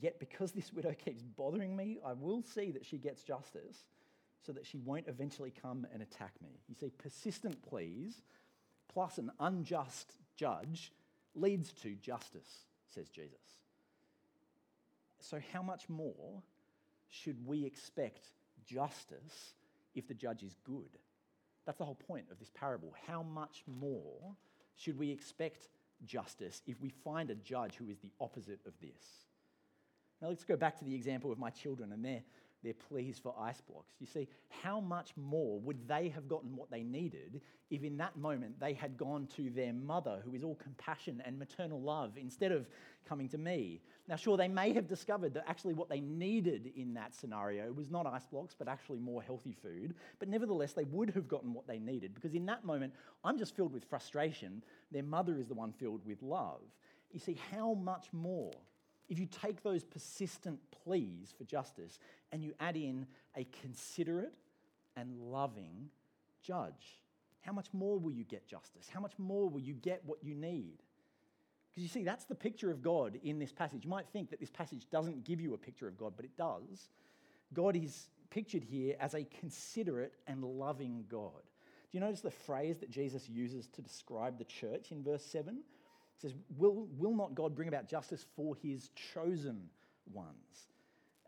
[0.00, 3.86] yet because this widow keeps bothering me, I will see that she gets justice
[4.44, 6.60] so that she won't eventually come and attack me.
[6.68, 8.22] You see, persistent pleas
[8.94, 10.92] plus an unjust judge
[11.34, 13.58] leads to justice, says Jesus.
[15.20, 16.42] So, how much more
[17.08, 18.30] should we expect
[18.64, 19.54] justice
[19.94, 20.98] if the judge is good?
[21.66, 22.94] That's the whole point of this parable.
[23.06, 24.36] How much more
[24.76, 25.68] should we expect
[26.04, 29.24] justice if we find a judge who is the opposite of this?
[30.20, 32.22] Now, let's go back to the example of my children and their,
[32.64, 33.94] their pleas for ice blocks.
[34.00, 38.16] You see, how much more would they have gotten what they needed if in that
[38.16, 42.50] moment they had gone to their mother, who is all compassion and maternal love, instead
[42.50, 42.66] of
[43.06, 43.80] coming to me?
[44.08, 47.90] Now, sure, they may have discovered that actually what they needed in that scenario was
[47.90, 49.94] not ice blocks, but actually more healthy food.
[50.18, 53.54] But nevertheless, they would have gotten what they needed because in that moment, I'm just
[53.54, 54.62] filled with frustration.
[54.90, 56.62] Their mother is the one filled with love.
[57.12, 58.52] You see, how much more?
[59.08, 61.98] If you take those persistent pleas for justice
[62.32, 64.34] and you add in a considerate
[64.96, 65.90] and loving
[66.42, 67.02] judge,
[67.40, 68.88] how much more will you get justice?
[68.92, 70.82] How much more will you get what you need?
[71.70, 73.84] Because you see, that's the picture of God in this passage.
[73.84, 76.36] You might think that this passage doesn't give you a picture of God, but it
[76.36, 76.88] does.
[77.52, 81.42] God is pictured here as a considerate and loving God.
[81.90, 85.58] Do you notice the phrase that Jesus uses to describe the church in verse 7?
[86.16, 89.68] It says, will, will not God bring about justice for his chosen
[90.12, 90.68] ones?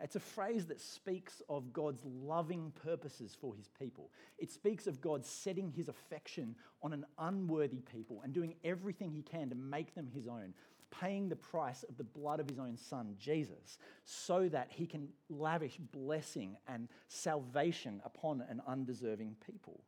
[0.02, 4.10] It's a phrase that speaks of God's loving purposes for his people.
[4.38, 9.22] It speaks of God setting his affection on an unworthy people and doing everything he
[9.22, 10.52] can to make them his own,
[10.90, 15.08] paying the price of the blood of his own son, Jesus, so that he can
[15.30, 19.80] lavish blessing and salvation upon an undeserving people.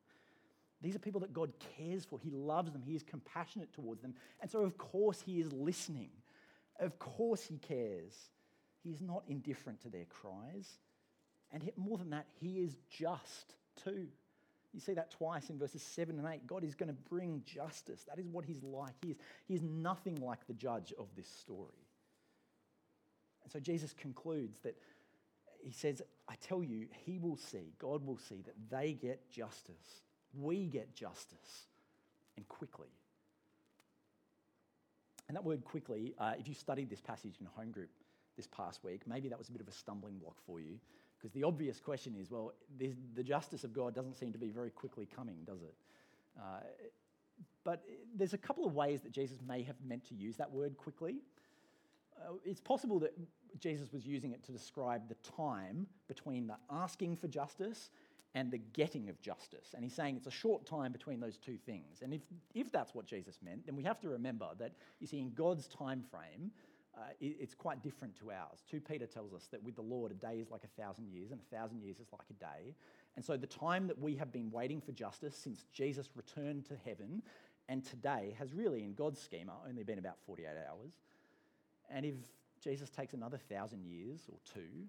[0.81, 2.19] These are people that God cares for.
[2.21, 2.83] He loves them.
[2.83, 4.15] He is compassionate towards them.
[4.41, 6.11] And so, of course, He is listening.
[6.79, 8.15] Of course, He cares.
[8.85, 10.79] He is not indifferent to their cries.
[11.53, 14.07] And more than that, He is just too.
[14.73, 16.47] You see that twice in verses 7 and 8.
[16.47, 18.05] God is going to bring justice.
[18.05, 18.95] That is what He's like.
[19.03, 19.17] He is,
[19.49, 21.89] he is nothing like the judge of this story.
[23.43, 24.79] And so Jesus concludes that
[25.61, 30.03] He says, I tell you, He will see, God will see that they get justice
[30.41, 31.67] we get justice
[32.37, 32.89] and quickly.
[35.29, 37.91] And that word quickly, uh, if you studied this passage in home group
[38.37, 40.79] this past week, maybe that was a bit of a stumbling block for you.
[41.19, 44.71] Because the obvious question is well, the justice of God doesn't seem to be very
[44.71, 45.75] quickly coming, does it?
[46.39, 46.61] Uh,
[47.65, 47.83] but
[48.17, 51.17] there's a couple of ways that Jesus may have meant to use that word quickly.
[52.17, 53.13] Uh, it's possible that
[53.59, 57.91] Jesus was using it to describe the time between the asking for justice
[58.39, 59.75] and the getting of justice.
[59.75, 62.03] And he's saying it's a short time between those two things.
[62.03, 62.21] And if,
[62.55, 65.67] if that's what Jesus meant, then we have to remember that, you see, in God's
[65.67, 66.53] time frame,
[66.97, 68.63] uh, it, it's quite different to ours.
[68.71, 71.33] 2 Peter tells us that with the Lord, a day is like a thousand years,
[71.33, 72.77] and a thousand years is like a day.
[73.17, 76.77] And so the time that we have been waiting for justice since Jesus returned to
[76.85, 77.23] heaven
[77.69, 80.93] and today has really, in God's schema, only been about 48 hours.
[81.91, 82.15] And if
[82.63, 84.87] Jesus takes another thousand years or two,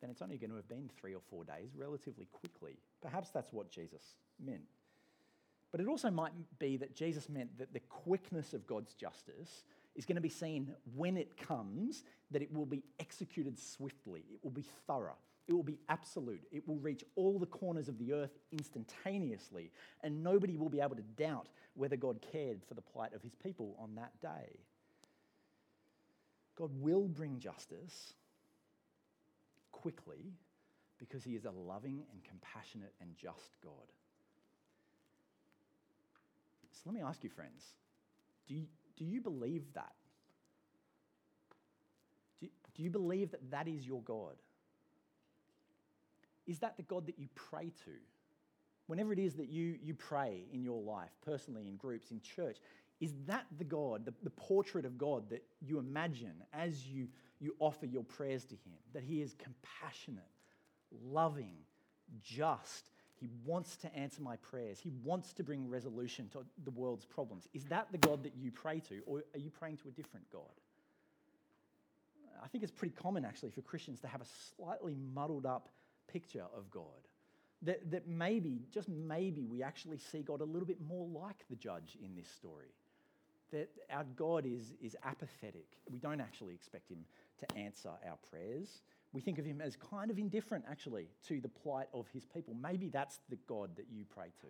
[0.00, 2.78] then it's only going to have been three or four days relatively quickly.
[3.02, 4.02] Perhaps that's what Jesus
[4.44, 4.62] meant.
[5.70, 10.06] But it also might be that Jesus meant that the quickness of God's justice is
[10.06, 14.50] going to be seen when it comes, that it will be executed swiftly, it will
[14.50, 18.38] be thorough, it will be absolute, it will reach all the corners of the earth
[18.52, 19.70] instantaneously,
[20.02, 23.34] and nobody will be able to doubt whether God cared for the plight of his
[23.34, 24.58] people on that day.
[26.56, 28.14] God will bring justice,
[29.80, 30.32] quickly
[30.98, 33.72] because he is a loving and compassionate and just God.
[36.72, 37.62] So let me ask you, friends,
[38.46, 39.92] do you, do you believe that?
[42.40, 44.34] Do, do you believe that that is your God?
[46.46, 47.92] Is that the God that you pray to?
[48.86, 52.56] Whenever it is that you, you pray in your life, personally, in groups, in church,
[53.00, 57.06] is that the God, the, the portrait of God that you imagine as you
[57.40, 60.24] you offer your prayers to Him, that He is compassionate,
[61.04, 61.54] loving,
[62.22, 62.90] just.
[63.14, 64.78] He wants to answer my prayers.
[64.78, 67.48] He wants to bring resolution to the world's problems.
[67.52, 70.30] Is that the God that you pray to, or are you praying to a different
[70.30, 70.42] God?
[72.42, 75.68] I think it's pretty common, actually, for Christians to have a slightly muddled up
[76.06, 76.84] picture of God.
[77.62, 81.56] That, that maybe, just maybe, we actually see God a little bit more like the
[81.56, 82.72] judge in this story.
[83.50, 85.66] That our God is, is apathetic.
[85.90, 87.04] We don't actually expect him
[87.40, 88.82] to answer our prayers.
[89.12, 92.54] We think of him as kind of indifferent, actually, to the plight of his people.
[92.60, 94.48] Maybe that's the God that you pray to.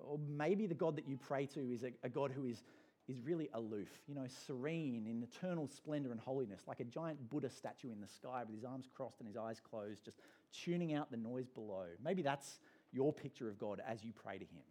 [0.00, 2.62] Or maybe the God that you pray to is a, a God who is,
[3.08, 7.50] is really aloof, you know, serene in eternal splendor and holiness, like a giant Buddha
[7.50, 10.18] statue in the sky with his arms crossed and his eyes closed, just
[10.52, 11.86] tuning out the noise below.
[12.02, 12.60] Maybe that's
[12.92, 14.62] your picture of God as you pray to him.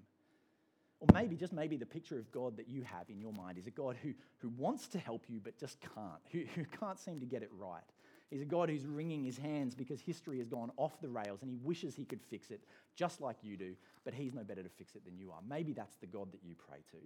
[0.99, 3.67] Or maybe, just maybe, the picture of God that you have in your mind is
[3.67, 7.19] a God who, who wants to help you but just can't, who, who can't seem
[7.19, 7.83] to get it right.
[8.31, 11.49] He's a God who's wringing his hands because history has gone off the rails and
[11.49, 12.61] he wishes he could fix it
[12.95, 15.39] just like you do, but he's no better to fix it than you are.
[15.47, 16.97] Maybe that's the God that you pray to.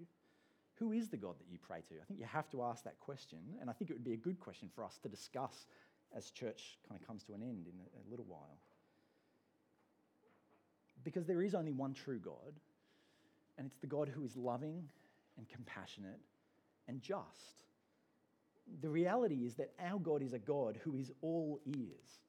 [0.75, 1.95] Who is the God that you pray to?
[2.01, 4.17] I think you have to ask that question, and I think it would be a
[4.17, 5.67] good question for us to discuss
[6.15, 8.57] as church kind of comes to an end in a, a little while.
[11.03, 12.53] Because there is only one true God,
[13.57, 14.89] and it's the God who is loving
[15.37, 16.19] and compassionate
[16.87, 17.63] and just.
[18.81, 22.19] The reality is that our God is a God who is all ears.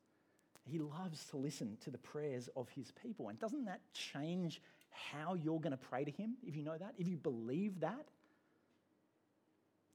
[0.65, 3.29] He loves to listen to the prayers of his people.
[3.29, 6.95] And doesn't that change how you're going to pray to him if you know that?
[6.99, 8.07] If you believe that?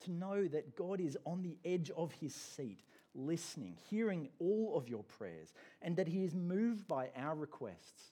[0.02, 2.84] To know that God is on the edge of his seat,
[3.16, 8.12] listening, hearing all of your prayers, and that he is moved by our requests.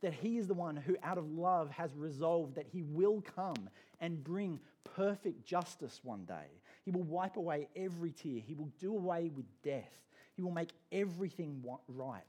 [0.00, 3.68] That he is the one who, out of love, has resolved that he will come
[4.00, 6.60] and bring perfect justice one day.
[6.84, 9.92] He will wipe away every tear, he will do away with death.
[10.34, 12.22] He will make everything right.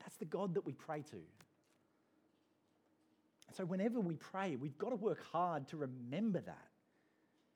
[0.00, 1.16] That's the God that we pray to.
[3.52, 6.68] So, whenever we pray, we've got to work hard to remember that.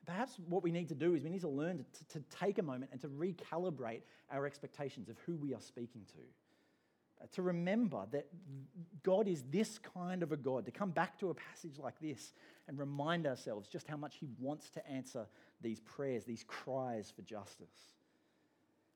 [0.05, 2.63] Perhaps what we need to do is we need to learn to, to, take a
[2.63, 6.21] moment and to recalibrate our expectations of who we are speaking to.
[7.33, 8.27] To remember that
[9.03, 12.33] God is this kind of a God, to come back to a passage like this
[12.67, 15.27] and remind ourselves just how much He wants to answer
[15.59, 17.95] these prayers, these cries for justice.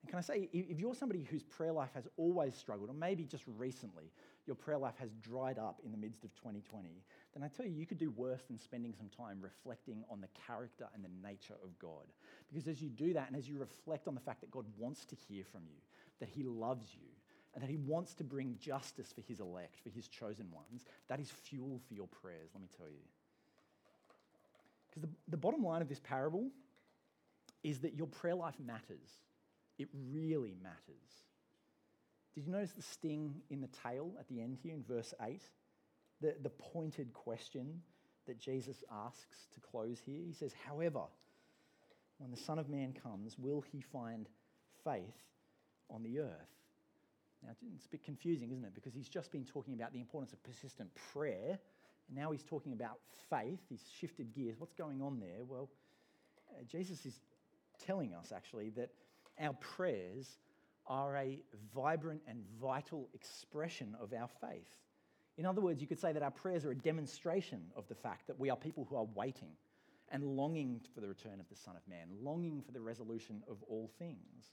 [0.02, 3.26] And can I say, if you're somebody whose prayer life has always struggled, or maybe
[3.26, 4.12] just recently
[4.48, 6.90] your prayer life has dried up in the midst of 2020,
[7.34, 10.30] then I tell you, you could do worse than spending some time reflecting on the
[10.48, 12.06] character and the nature of God.
[12.50, 15.06] Because as you do that, and as you reflect on the fact that God wants
[15.06, 15.78] to hear from you,
[16.20, 17.08] that He loves you,
[17.54, 21.20] and that He wants to bring justice for His elect, for His chosen ones, that
[21.20, 23.04] is fuel for your prayers, let me tell you.
[24.90, 26.50] Because the, the bottom line of this parable
[27.64, 29.22] is that your prayer life matters.
[29.78, 31.24] It really matters.
[32.36, 35.42] Did you notice the sting in the tail at the end here in verse 8?
[36.22, 37.82] The, the pointed question
[38.28, 40.22] that Jesus asks to close here.
[40.26, 41.02] He says, However,
[42.20, 44.28] when the Son of Man comes, will he find
[44.84, 45.18] faith
[45.90, 46.61] on the earth?
[47.44, 48.76] Now, it's a bit confusing, isn't it?
[48.76, 51.58] Because he's just been talking about the importance of persistent prayer,
[52.08, 53.00] and now he's talking about
[53.30, 53.60] faith.
[53.68, 54.60] He's shifted gears.
[54.60, 55.44] What's going on there?
[55.48, 55.70] Well,
[56.52, 57.20] uh, Jesus is
[57.84, 58.90] telling us actually that
[59.40, 60.38] our prayers
[60.88, 61.40] are a
[61.74, 64.78] vibrant and vital expression of our faith.
[65.38, 68.28] In other words, you could say that our prayers are a demonstration of the fact
[68.28, 69.52] that we are people who are waiting
[70.12, 73.64] and longing for the return of the Son of Man, longing for the resolution of
[73.64, 74.52] all things.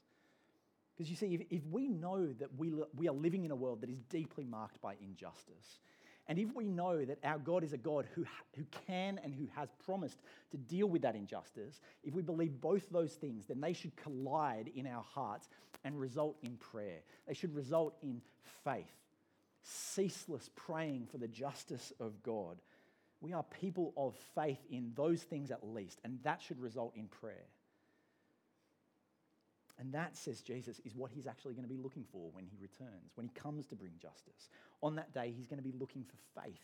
[0.99, 3.79] Because you see, if, if we know that we, we are living in a world
[3.79, 5.79] that is deeply marked by injustice,
[6.27, 8.25] and if we know that our God is a God who,
[8.57, 10.17] who can and who has promised
[10.51, 14.71] to deal with that injustice, if we believe both those things, then they should collide
[14.75, 15.47] in our hearts
[15.85, 16.99] and result in prayer.
[17.29, 18.21] They should result in
[18.65, 18.91] faith,
[19.63, 22.57] ceaseless praying for the justice of God.
[23.21, 27.07] We are people of faith in those things at least, and that should result in
[27.07, 27.47] prayer.
[29.79, 32.57] And that, says Jesus, is what he's actually going to be looking for when he
[32.61, 34.49] returns, when he comes to bring justice.
[34.81, 36.59] On that day, he's going to be looking for faith.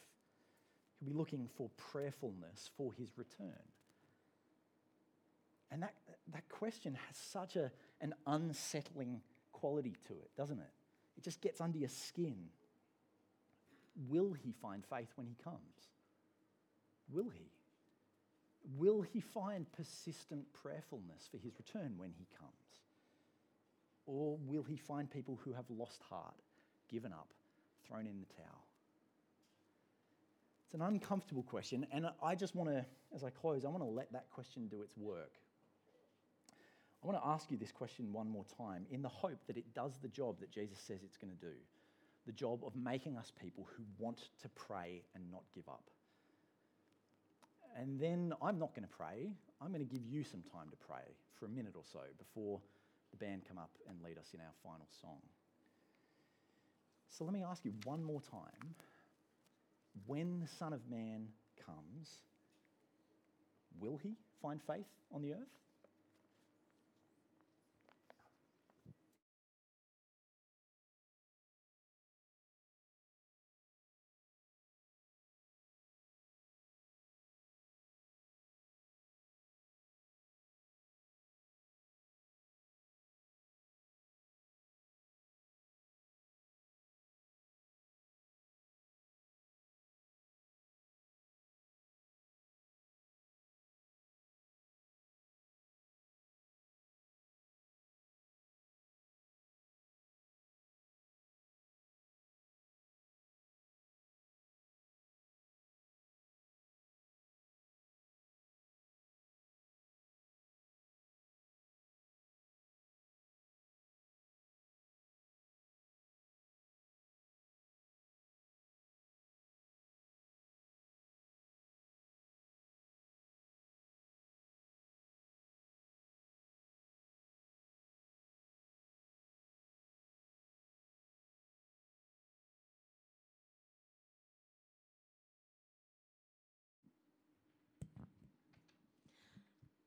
[1.00, 3.64] He'll be looking for prayerfulness for his return.
[5.72, 5.94] And that,
[6.34, 9.22] that question has such a, an unsettling
[9.54, 10.72] quality to it, doesn't it?
[11.18, 12.36] It just gets under your skin.
[14.10, 15.58] Will he find faith when he comes?
[17.10, 17.50] Will he?
[18.78, 22.65] Will he find persistent prayerfulness for his return when he comes?
[24.06, 26.36] Or will he find people who have lost heart,
[26.90, 27.30] given up,
[27.88, 28.66] thrown in the towel?
[30.66, 33.90] It's an uncomfortable question, and I just want to, as I close, I want to
[33.90, 35.34] let that question do its work.
[37.04, 39.74] I want to ask you this question one more time in the hope that it
[39.76, 41.54] does the job that Jesus says it's going to do
[42.26, 45.84] the job of making us people who want to pray and not give up.
[47.78, 49.32] And then I'm not going to pray.
[49.62, 51.04] I'm going to give you some time to pray
[51.40, 52.62] for a minute or so before
[53.18, 55.22] the band come up and lead us in our final song.
[57.10, 58.76] So let me ask you one more time
[60.06, 61.28] when the Son of Man
[61.66, 62.10] comes,
[63.80, 65.65] will he find faith on the earth?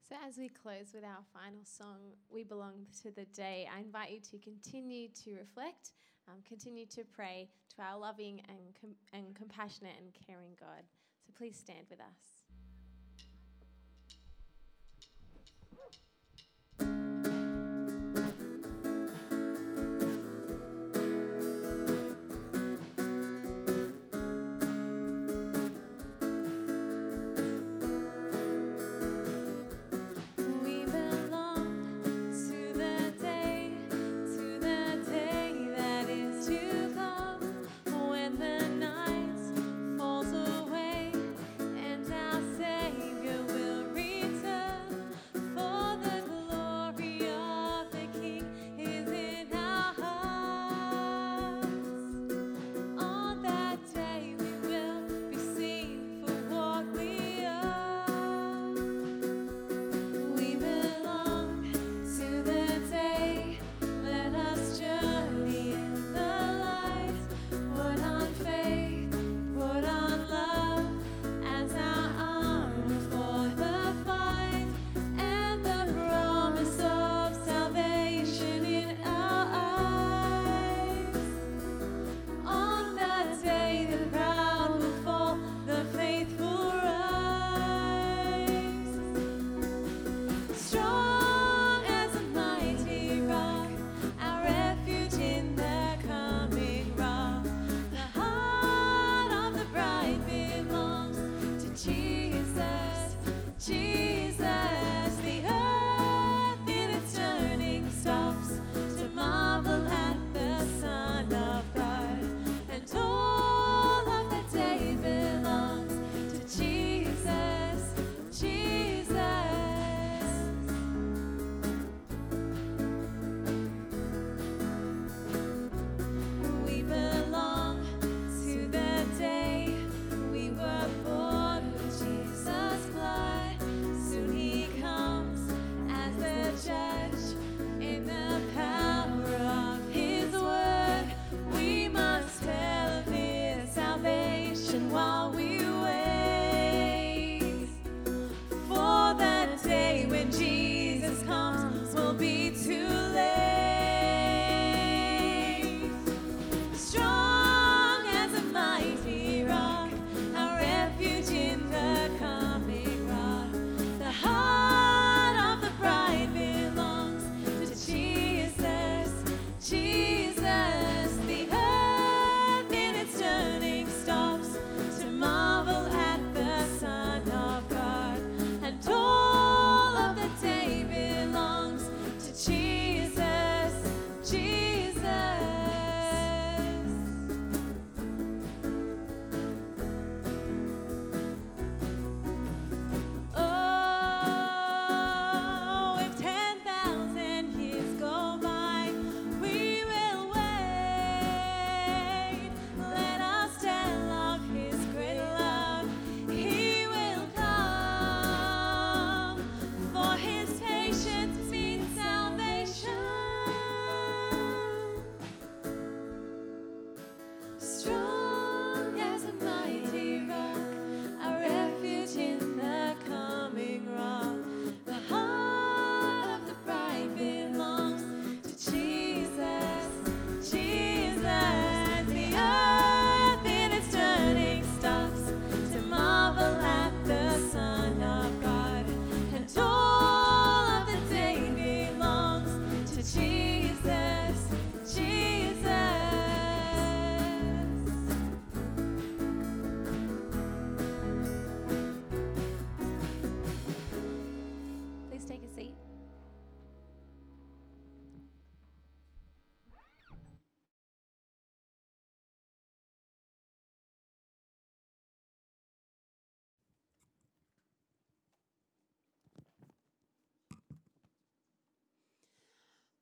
[0.09, 4.11] So, as we close with our final song, We Belong to the Day, I invite
[4.11, 5.91] you to continue to reflect,
[6.27, 10.85] um, continue to pray to our loving and, com- and compassionate and caring God.
[11.27, 12.38] So, please stand with us.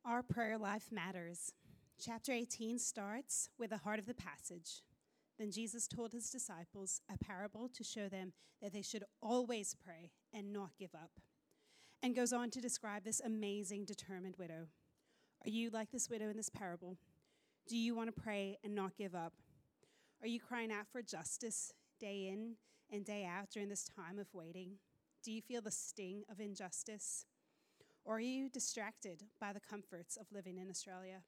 [0.08, 1.52] Our prayer life matters.
[1.98, 4.82] Chapter 18 starts with the heart of the passage.
[5.36, 8.32] Then Jesus told his disciples a parable to show them
[8.62, 11.10] that they should always pray and not give up,
[12.04, 14.68] and goes on to describe this amazing, determined widow.
[15.44, 16.96] Are you like this widow in this parable?
[17.66, 19.32] Do you want to pray and not give up?
[20.22, 22.52] Are you crying out for justice day in
[22.92, 24.76] and day out during this time of waiting?
[25.24, 27.26] Do you feel the sting of injustice?
[28.06, 31.22] Or are you distracted by the comforts of living in Australia?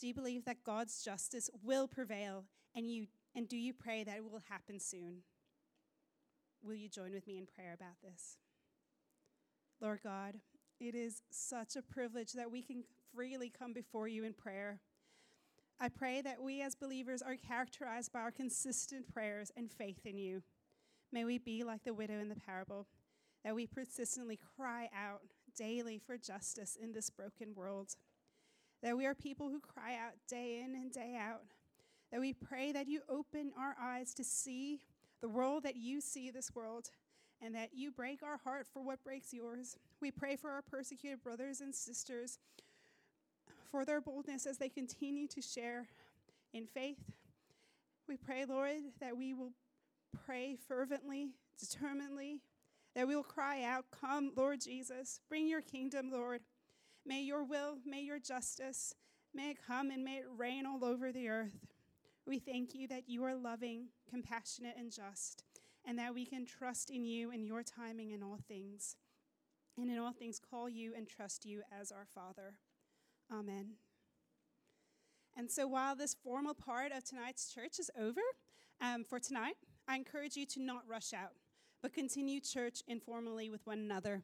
[0.00, 2.44] Do you believe that God's justice will prevail
[2.74, 3.06] and, you,
[3.36, 5.18] and do you pray that it will happen soon?
[6.62, 8.36] Will you join with me in prayer about this?
[9.80, 10.40] Lord God,
[10.80, 12.82] it is such a privilege that we can
[13.14, 14.80] freely come before you in prayer.
[15.78, 20.18] I pray that we as believers are characterized by our consistent prayers and faith in
[20.18, 20.42] you.
[21.12, 22.86] May we be like the widow in the parable,
[23.44, 25.22] that we persistently cry out
[25.60, 27.96] daily for justice in this broken world.
[28.82, 31.42] That we are people who cry out day in and day out.
[32.10, 34.80] That we pray that you open our eyes to see
[35.20, 36.90] the world that you see this world,
[37.42, 39.76] and that you break our heart for what breaks yours.
[40.00, 42.38] We pray for our persecuted brothers and sisters
[43.70, 45.86] for their boldness as they continue to share
[46.52, 46.98] in faith.
[48.08, 49.52] We pray, Lord, that we will
[50.26, 52.40] pray fervently, determinedly,
[52.94, 56.40] that we will cry out, Come, Lord Jesus, bring your kingdom, Lord.
[57.06, 58.94] May your will, may your justice,
[59.34, 61.66] may it come and may it reign all over the earth.
[62.26, 65.44] We thank you that you are loving, compassionate, and just,
[65.84, 68.96] and that we can trust in you and your timing in all things.
[69.78, 72.54] And in all things, call you and trust you as our Father.
[73.32, 73.76] Amen.
[75.36, 78.20] And so while this formal part of tonight's church is over
[78.80, 79.54] um, for tonight,
[79.88, 81.32] I encourage you to not rush out,
[81.82, 84.22] but continue church informally with one another.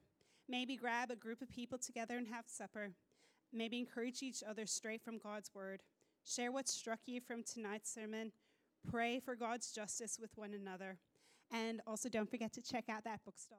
[0.49, 2.93] Maybe grab a group of people together and have supper.
[3.53, 5.83] Maybe encourage each other straight from God's word.
[6.25, 8.33] Share what struck you from tonight's sermon.
[8.91, 10.99] Pray for God's justice with one another.
[11.53, 13.55] And also, don't forget to check out that bookstore.